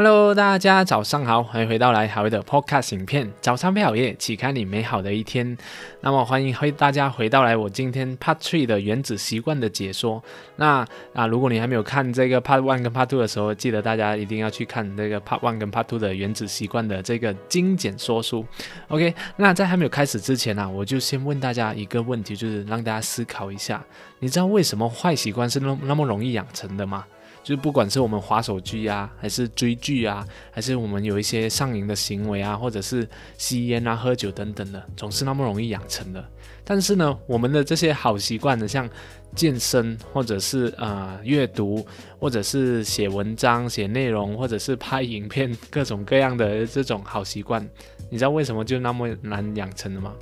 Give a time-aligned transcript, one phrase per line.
[0.00, 3.28] Hello，大家早上好，欢迎回到来好味的 Podcast 影片。
[3.40, 5.58] 早餐配好夜，启开你美好的一天。
[6.02, 10.22] 那么欢迎回大家回到来我今天 Part Three 的原子习惯的解说。
[10.54, 18.46] 那啊，如果你还没有看这个 Part One 跟 Part Two 的时候，记得大家一定要去看这个 Part One 跟 Part Two 的原子习惯的这个精简说书。
[18.86, 23.84] OK，那在还没有开始之前呢，我就先问大家一个问题，就是让大家思考一下，
[24.20, 27.04] 你知道为什么坏习惯是那那么容易养成的吗？
[27.48, 36.22] 就不管是我们划手机啊，还是追剧啊，还是我们有一些上瘾的行为啊，或者是吸烟啊、喝酒等等的，总是那么容易养成的。
[36.62, 38.86] 但是呢，我们的这些好习惯呢，像
[39.34, 41.82] 健身，或者是呃阅读，
[42.18, 47.66] 或者是写文章、写内容，或者是拍影片，各种各样的这种好习惯，
[48.10, 50.14] 你知道为什么就那么难养成的吗？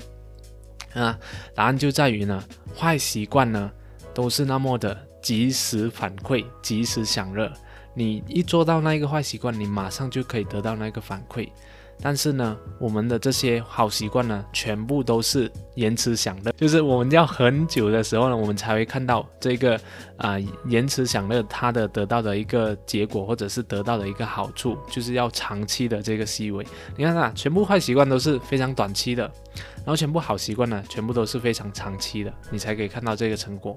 [0.95, 1.19] 啊，
[1.57, 2.41] 答案就在于呢，
[2.73, 3.69] 坏习惯呢
[4.15, 4.97] 都是那么的。
[5.27, 7.53] 及时反馈，及时享乐。
[7.95, 11.49] 你一做到那一个坏习惯，你马上就可以得到那个反馈。
[12.01, 19.81] 但是呢，我们的这些好习惯呢，全部都是延迟享乐，就是我们要很久的时候呢，我们才会看到这个
[20.17, 26.67] 啊延迟享乐它的得到的一个结果，或者是得到的一个好处，就是要长期的这个思维。
[26.97, 29.25] 你看啊，全部坏习惯都是非常短期的，
[29.77, 33.75] 然后全部好习惯呢，全部都是非常长期的，你才可以看到这个成果。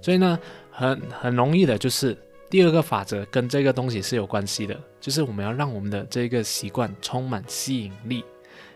[0.00, 0.38] 所以呢。
[0.74, 2.16] 很很容易的，就是
[2.52, 8.22] 第二个法则跟这个东西是有关系的，就是我们要让我们的这个习惯充满吸引力。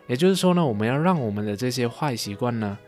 [0.06, 2.78] 也就是说呢，我们要让我们的这些坏习惯呢，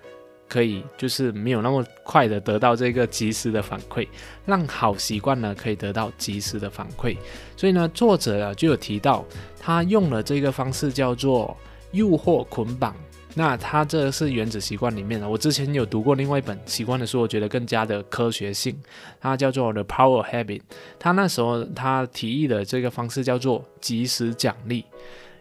[0.49, 4.09] 可以就是没有那么快的得到这个及时的反馈，
[4.47, 7.15] 让好习惯呢可以得到及时的反馈。
[7.55, 9.23] 所以呢，作者啊就有提到，
[9.61, 11.55] 他用了这个方式叫做
[11.93, 12.97] 诱惑捆绑。
[13.39, 18.77] 那它这是原子习惯里面的，我之前有读过另外一本习惯的书，我觉得更加的科学性，
[19.21, 20.63] 它叫做 The Power Habit。
[20.99, 24.85] 它那时候他提议的这个方式叫做及时奖励，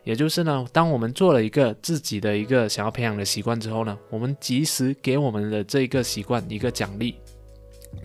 [0.03, 7.15] 也就是呢，当我们做了一个自己的一个想要培养的习惯之后呢，我们及时给我们的这个习惯一个奖励。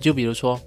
[0.01, 0.59] 就比如说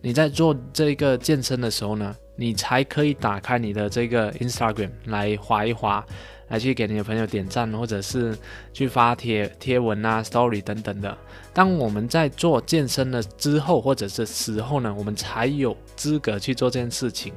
[0.00, 6.02] 你在做这个健身的时候呢，你才可以打开你的这个 Instagram 来划一划。
[6.50, 8.36] 来去给你的朋友点赞，或者是
[8.74, 11.16] 去发贴贴文啊、story 等等的。
[11.54, 17.32] 当我们在做健身了之后，或者是时候呢，我们才有资格去做这件事情。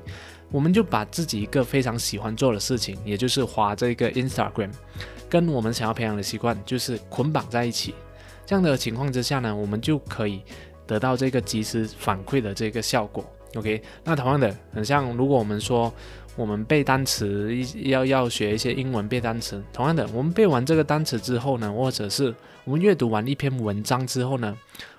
[0.51, 4.69] 我们就把自己一个非常喜欢做的事情，也就是划这个 Instagram，
[5.28, 7.95] 跟我们想要培养的习惯就是捆绑在一起。
[8.45, 10.44] 这样的情况之下呢，我们就可以
[10.85, 13.25] 得到这个及时反馈的这个效果。
[13.55, 15.93] OK，那同样的，很像如果我们说。
[16.35, 22.33] 我们背单词一要要学一些英文背单词，同样的，我们背完这个单词之后呢，或者是
[22.63, 24.57] 我们阅读完一篇文章之后呢，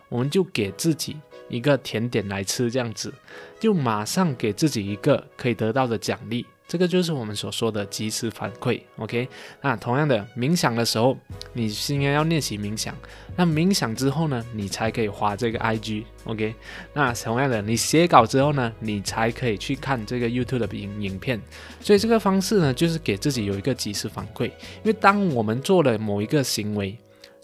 [0.09, 1.17] 我们就给自己
[1.49, 3.13] 一个甜点来吃，这样子，
[3.59, 6.47] 就马上给自己一个可以得到的奖励。
[6.67, 9.29] 这个就是我们所说的及时反馈，OK？
[9.61, 11.17] 那同样的，冥想的时候，
[11.53, 12.97] 你是应该要练习冥想。
[13.37, 16.55] 那冥想之后呢，你才可以划这个 IG，OK？
[16.95, 21.41] 那同样的，你写稿之后呢，你才可以去看这个 YouTube 的影影片。
[21.81, 24.47] 所以这个方式呢，就是给自己有一个及时反馈。
[24.47, 26.97] 因为当我们做了某一个行为，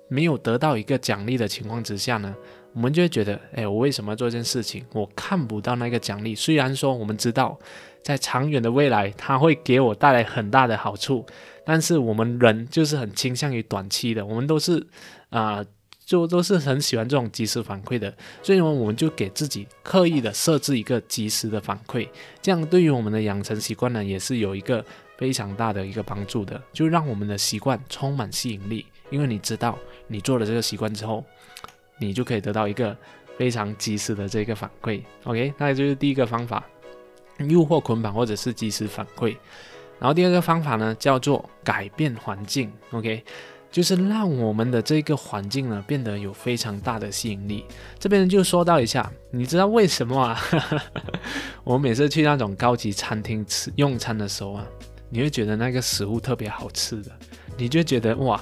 [0.08, 2.34] 没有得到一个奖励的情况之下呢，
[2.72, 4.84] 我们就会觉得，哎，我为什么要做这件事情？
[4.92, 6.34] 我看不到那个奖励。
[6.34, 7.58] 虽然说我们知道。
[8.02, 11.24] 在长远的未来，它会给我带来很大的好处，
[11.66, 14.84] 但是我们人就是很倾向于短期的，我们都是
[15.28, 15.62] 啊，
[16.06, 18.10] 就都是很喜欢这种及时反馈的，
[18.42, 22.08] 所以呢，我们就给自己刻意的设置一个及时的反馈，
[22.40, 24.82] 这样对于我们的养成习惯呢，也是有一个
[25.18, 31.22] 非常大的一个帮助的，就让我们的习惯充满吸引力，因为你知道你做了这个习惯之后，
[32.00, 32.96] 你就可以得到一个
[33.38, 35.00] 非常及时的这个反馈。
[35.22, 36.64] OK，那就是第一个方法。
[37.48, 39.34] 诱惑捆绑或者是及时反馈，
[39.98, 43.24] 然后第二个方法呢叫做改变环境，OK，
[43.70, 47.64] 就是让我们的这个环境呢变得有非常大的吸引力。
[47.98, 50.38] 这边就说到一下，你知道为什么啊？
[51.64, 54.66] 我每次去那种高级餐厅吃用餐的时候啊，
[55.08, 57.10] 你会觉得那个食物特别好吃的，
[57.56, 58.38] 你就觉得哇，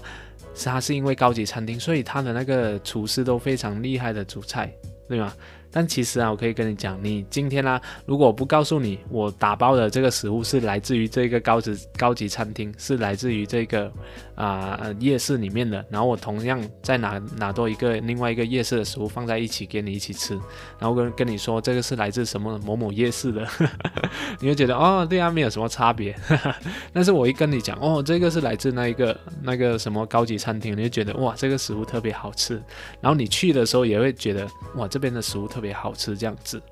[0.59, 4.71] 是它是因为高级餐厅，所以它的那个厨师都非常厉害的主菜，
[5.09, 5.33] 对吗？
[5.71, 13.93] 但其实啊，我可以跟你讲，你今天呢，如果不告诉你我打包的这个食物是来自于这个高级高级餐厅，是来自于这个
[14.35, 20.35] 啊夜市里面的，然后我同样再拿拿多一个另外一个夜市的食物放在一起给你一起吃，
[20.79, 23.47] 然后跟跟你说这个是来自什么某某夜市的，
[24.41, 26.17] 你会觉得哦，对啊，没有什么差别。
[26.95, 32.55] 但是我一跟你讲哦，这个是来自那一个那个什么高级餐厅，你就觉得哇，这个食物特别好吃。
[33.03, 35.58] 然后你去的时候也会觉得哇，这边的食物特。
[35.59, 36.63] 特别好吃这样子。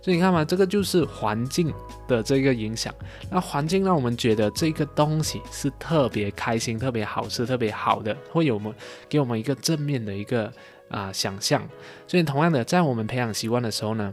[0.00, 1.72] 所以你看嘛，这个就是环境
[2.08, 2.92] 的这个影响。
[3.30, 8.74] 那环境让我们觉得这个东西是特别开心、特别好吃、特别好的，会有我们
[9.08, 10.52] 给我们一个正面的一个
[10.88, 11.62] 啊想象。
[12.08, 14.12] 所以同样的，在我们培养习惯的时候呢，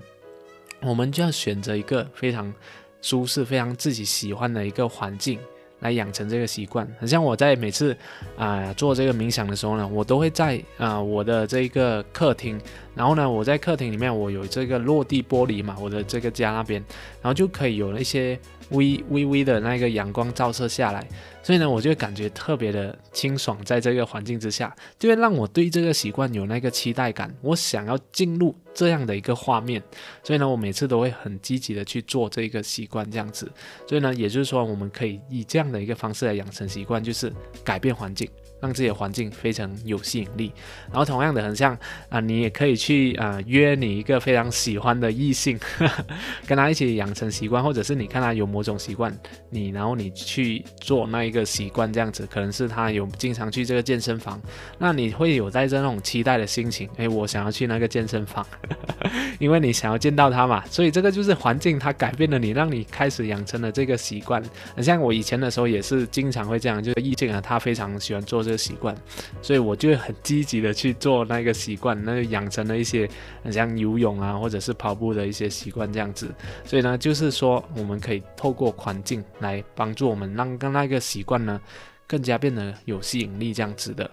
[0.82, 2.54] 我们就要选择一个非常
[3.02, 5.40] 舒适、非常自己喜欢的一个环境。
[5.80, 7.96] 来养成这个习惯，很像我在每次
[8.38, 12.60] 啊做这个冥想的时候呢，我都会在啊我的这个客厅，
[12.96, 16.84] 然后呢我在客厅里面我有这个落地玻璃嘛，我的这个家那边，
[17.22, 18.40] 然后就可以有了一些。
[18.72, 21.08] 微微微的那个阳光照射下来，
[21.42, 29.82] 所以呢，我就感觉特别的清爽，在这个环境之下，就会让我对这个习惯有那个期待感，我想要进入这样的一个画面，
[30.24, 33.52] 所以呢，我每次都会很积极的去做这个习惯，这样子，
[33.88, 37.34] 所以呢，也就是说，我们可以以这样的一个方式来养成习惯，就是
[37.64, 38.30] 改变环境。
[38.60, 40.52] 让自己的环境非常有吸引力，
[40.90, 41.78] 然后同样的，很像
[42.10, 45.58] 啊，你也可以去啊约你一个非常喜欢的异性，
[46.46, 49.16] 跟他一起养成习惯，或者是你看他有某种习惯，
[49.50, 54.42] 你然后你去做那一个习惯，这样子，可能是他有经常去这个健身房，
[54.78, 58.46] 那你会有带着那种期待的心情，诶，我想要去那个健身房，
[59.40, 64.44] 因为你想要见到他嘛，所以这个就是环境它改变了你，让你开始养成了这个习惯。
[64.76, 68.44] 很像我以前的时候也是经常会这样，就是异性啊，他非常喜欢做。
[68.50, 68.96] 这个习惯，
[69.44, 73.08] 所以我就很积极的去做那个习惯，那就养成了一些
[73.52, 76.34] 像游泳啊，或者是跑步的一些习惯这样子。
[76.66, 81.62] 所以呢，就是说我们可以透过环境来帮助我们，让跟那个习惯呢
[82.08, 84.10] 更加变得有吸引力这样子的。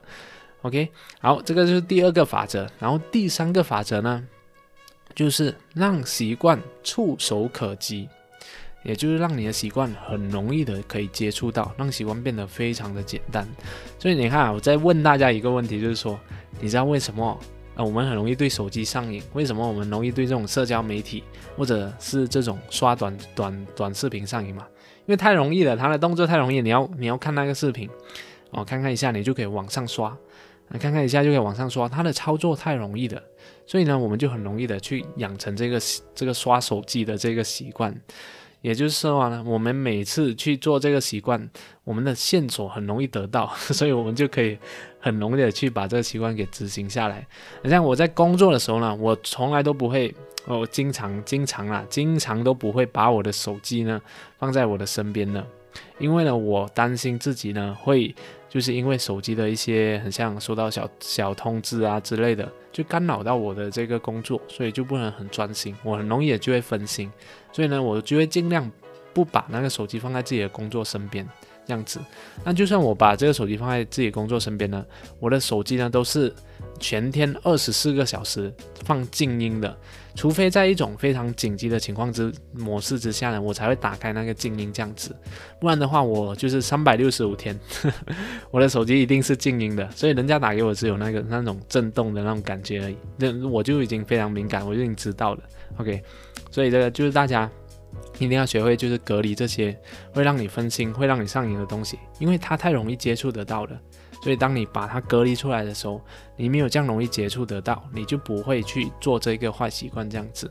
[0.61, 0.91] OK，
[1.21, 2.69] 好，这个就是第二个法则。
[2.79, 4.23] 然后第三个法则呢，
[5.15, 8.07] 就是让习惯触手可及。
[8.87, 13.45] 也就是让你的习惯很容易的可以接触到，让习惯变得非常的简单。
[13.99, 16.17] 所以你看，我在问大家一个问题，就是说，
[16.61, 17.37] 你知道为什么
[17.75, 19.21] 啊我们很容易对手机上瘾？
[19.33, 21.25] 为什么我们容易对这种社交媒体
[21.57, 24.65] 或者是这种刷短短短视频上瘾嘛？
[25.07, 27.91] 因为太容易了，它的动作太容易，你要你要看那个视频
[28.53, 30.17] 哦，看看一下你就可以往上刷，
[30.79, 33.21] 看看一下就可以往上刷，它的操作太容易了，
[33.67, 35.81] 所以呢，我们就很容易的去养成这个
[36.15, 37.93] 这个刷手机的这个习惯。
[38.67, 41.49] 也就是说呢，我们每次去做这个习惯，
[41.85, 44.59] 我们的线索很容易得到， 所以我们就可以
[44.99, 47.25] 很容易的去把这个习惯给执行下来。
[47.63, 50.13] 像我在工作的时候呢，我从来都不会，
[50.49, 54.03] 我经常经常啊，经常都不会把我的手机呢
[54.37, 55.47] 放在我的身边呢，
[56.01, 58.13] 因为呢，我担心自己呢会。
[58.57, 67.13] 就是因为手机的一些很像收到小小通知啊之类的，就干扰到我的这个工作，所以就不能很专心，我很容易也就会分心，
[67.53, 68.73] 所以呢，我就会尽量
[69.13, 71.29] 不把那个手机放在自己的工作身边，
[71.67, 72.01] 这样子。
[72.45, 74.85] 那就算我把这个手机放在自己工作身边呢，
[75.19, 76.33] 我的手机呢都是。
[76.79, 78.53] 全天二十四个小时
[78.85, 79.75] 放静音的，
[80.15, 85.17] 除非在一种非常紧急的情况之模式之下呢，我才会打开那个静音这样子。
[85.59, 87.59] 不然的话，我就是三百六十五天，
[88.51, 89.91] 我的手机一定是静音的。
[89.93, 95.41] 所以人家打给我只有那个那种震动的那种感觉而已，那我就已经非常敏感，我就已经知道了。
[95.79, 96.03] OK，
[96.51, 97.51] 所以这个就是大家
[98.19, 99.79] 一定要学会，就是隔离这些
[100.13, 103.81] 会让你分心、会让你上瘾的东西，因为它太容易接触得到了。
[104.23, 106.01] 所以，当你把它隔离出来的时候，
[106.37, 110.09] 你没有这样容易接触得到，你就不会去做这个坏习惯。
[110.09, 110.51] 这样子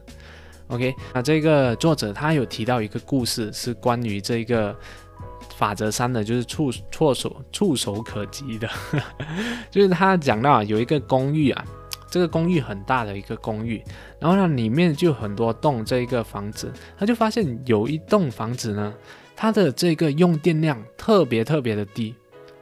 [0.68, 0.96] ，OK？
[1.14, 4.74] 那这个作者他有提到一个故事，是关于这个
[5.58, 8.70] 法则三的，就是触触手触手可及的，
[9.70, 11.66] 就是他讲到有一个公寓啊，
[12.16, 13.84] 这个公寓很大的一个公寓，
[14.22, 18.94] 然后呢里面就很多栋这一个房子，他就发现有一栋房子呢，
[19.36, 22.16] 它的这个用电量特别特别的低。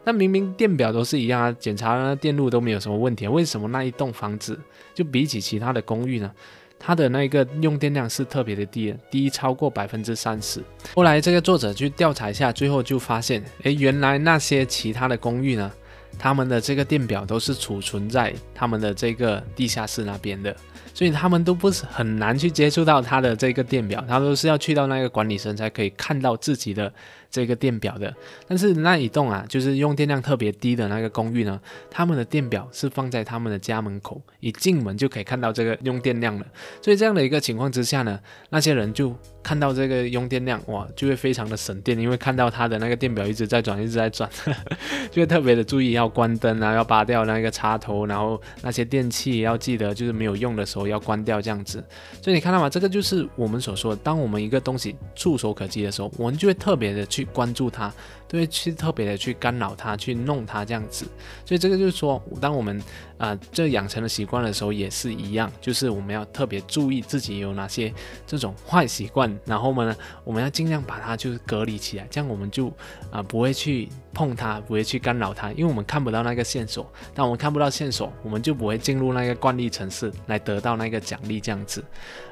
[0.04, 4.60] 那明明电表都是一样啊，检查了电路都没有什么问题，为什么那一栋房子
[4.96, 6.32] 就比起其他的公寓呢？
[6.80, 10.64] 它的那个用电量是特别的低，低超过百分之三十。
[10.96, 15.72] 后来这个作者去调查一下，最后就发现，诶，原来那些其他的公寓呢，
[16.18, 20.56] 他们的这个电表都是储存在他们的这个地下室那边的。
[20.96, 26.94] 所以他们都不是很难去接触到他的这个电表，他都是要去到那个管理层才可以看到自己的
[27.32, 28.14] 这个电表的。
[28.48, 36.46] 但是那一栋啊，就是用电量特别低的那个公寓呢，他们的电表是放在他们的家门口，一进门就可以看到这个用电量了。
[36.80, 38.20] 所以这样的一个情况之下呢，
[38.52, 44.30] 那些人就看到这个用电量，哇，就会非常的省电，因为看到它的那个电表一直在转，一直在转，
[45.12, 51.84] 就会特别的注意要关灯啊，要拔掉那个插头，然后那些电器要记得就是没有用的时候要关掉这样子。
[52.22, 52.70] 所以你看到吗？
[52.70, 57.92] 这个就是我们所说的，当我们一个东西触手可及的时候，我们就会特别的去关注它。
[58.26, 61.06] 都会去特别的去干扰它，去弄它这样子，
[61.46, 62.82] 所以这个就是说，当我们
[63.20, 67.94] 啊这养成了习惯的时候，也是一样，就是我们要特别注意自己有哪些
[68.26, 72.72] 这种坏习惯，然后呢，我们要尽量把它就是隔离起来，这样我们就
[73.12, 81.84] 啊不会去碰它，不会去干扰它，因为我们看不到那个线索，当我们看不到线索，我们就不会进入那个惯例城市来得到那个奖励这样子。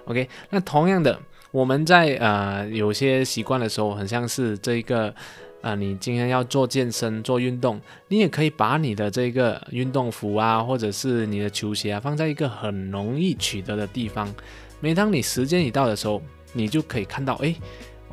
[0.05, 1.19] OK，那同样的，
[1.51, 5.13] 我们在呃有些习惯的时候，很像是这一个。
[5.61, 14.27] 啊，你今天要做健身、做运动，你也可以把你的这个运动服啊，或者是你的球鞋啊，放在一个很容易取得的地方。
[14.79, 16.19] 每当你时间一到的时候，
[16.53, 17.55] 你就可以看到，哎。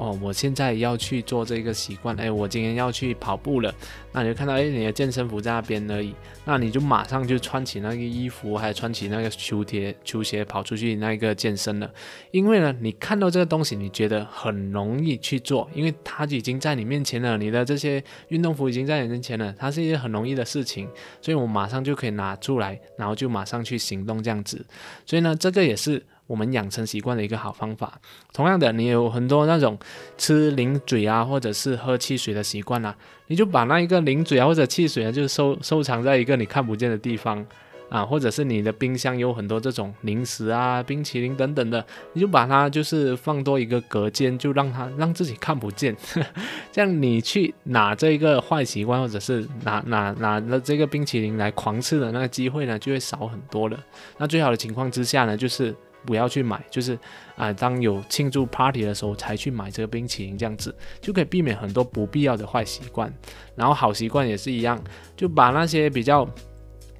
[0.00, 3.74] 哦，我现在要去做这个习惯，哎，我今天要去跑步了，
[4.12, 6.14] 那你就看到，哎，你的健身服在那边而已，
[6.44, 11.90] 那你就马上就穿起那个衣服，还有穿起那个球鞋，球鞋跑出去那个健身了。
[12.30, 20.88] 因为呢，你看到这个东西，你觉得很容易去做，因为它已经在你面前了，你的这些运动服已经在你面前了，它是一件很容易的事情，
[21.20, 24.64] 所以我马上就可以拿出来，然后就马上去行动这样子。
[25.04, 26.06] 所以呢，这个也是。
[26.28, 28.00] 我们养成习惯的一个好方法。
[28.32, 29.76] 同样的，你有很多那种
[30.16, 32.94] 吃零嘴啊，或者是喝汽水的习惯啊，
[33.26, 37.44] 你就把那一个零嘴啊或者汽水啊，就收收藏在一个你看不见的地方
[37.88, 41.82] 啊，或者是你的冰箱有很多这种零食啊、冰淇淋等等的，
[42.12, 45.96] 你就把它就是放多一个隔间，就让它让自己看不见，
[46.70, 53.78] 这样你去拿这一个坏习惯，或者是拿拿拿了这个冰淇淋来狂吃的那个机会呢，就会少很多了。
[54.18, 55.74] 那最好的情况之下呢，就是。
[56.08, 56.98] 不要去买，就是
[57.36, 63.12] 啊，当有庆祝 party 的时候才去买这个冰淇淋，这样子就可以避免很多不必要的坏习惯。
[63.54, 64.82] 然后好习惯也是一样，
[65.14, 66.26] 就把那些比较。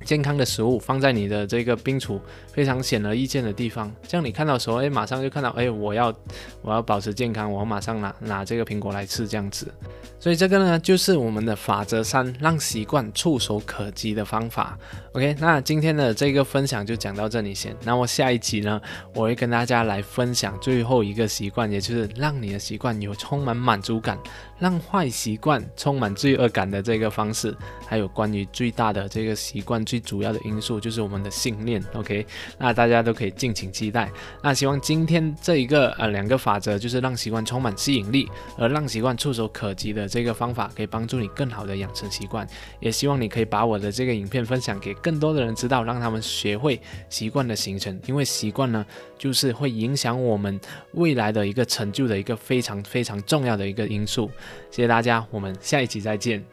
[0.04, 2.18] 健康的食物放在你的这个冰橱
[2.52, 6.14] 非常显而易见的地方，这样你看到时候，哎，马上就看到，哎，我要
[6.62, 9.72] 我要保持健康，我马上拿拿这个苹果来吃，这样子。
[10.20, 14.76] 所以这个呢，就是我们的法则三，让习惯触手可及的方法。
[15.12, 17.74] OK，那今天的这个分享就讲到这里先。
[17.84, 18.80] 那我下一集呢，
[19.14, 24.18] 我会跟大家来分享最后一个习惯，也就是让你的习惯有充满满足感，
[24.58, 29.98] 让坏习惯充满罪恶感的这个方式，还有关于最大的这个习惯最。
[30.08, 32.24] 主要的因素就是我们的信念，OK，
[32.56, 34.10] 那大家都可以敬请期待。
[34.42, 42.48] 那希望今天这一个呃两个法则，就是让习惯充满吸引力，而让习惯触手可及的这个方法，可以帮助你更好的养成习惯。
[42.80, 48.00] 也希望你可以把我的这个影片分享给更多的人知道，让他们学会习惯的形成。
[48.06, 48.86] 因为习惯呢，
[49.18, 50.58] 就是会影响我们
[50.92, 54.30] 未来的一个成就的一个非常非常重要的一个因素。
[54.70, 56.44] 谢谢大家，我们下一集再见。